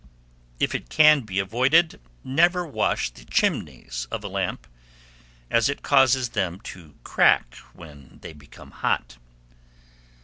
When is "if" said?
0.59-0.73